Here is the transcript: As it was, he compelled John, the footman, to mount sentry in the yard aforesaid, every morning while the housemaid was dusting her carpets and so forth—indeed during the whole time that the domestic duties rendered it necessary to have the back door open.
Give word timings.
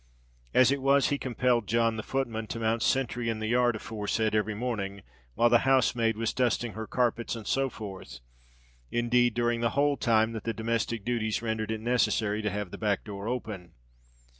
As 0.51 0.71
it 0.71 0.81
was, 0.81 1.09
he 1.09 1.19
compelled 1.19 1.67
John, 1.67 1.95
the 1.95 2.01
footman, 2.01 2.47
to 2.47 2.59
mount 2.59 2.81
sentry 2.81 3.29
in 3.29 3.37
the 3.37 3.45
yard 3.45 3.75
aforesaid, 3.75 4.33
every 4.33 4.55
morning 4.55 5.03
while 5.35 5.47
the 5.51 5.59
housemaid 5.59 6.17
was 6.17 6.33
dusting 6.33 6.73
her 6.73 6.87
carpets 6.87 7.35
and 7.35 7.45
so 7.45 7.69
forth—indeed 7.69 9.35
during 9.35 9.61
the 9.61 9.69
whole 9.77 9.97
time 9.97 10.31
that 10.31 10.43
the 10.43 10.55
domestic 10.55 11.05
duties 11.05 11.43
rendered 11.43 11.69
it 11.69 11.81
necessary 11.81 12.41
to 12.41 12.49
have 12.49 12.71
the 12.71 12.79
back 12.79 13.03
door 13.03 13.27
open. 13.27 13.73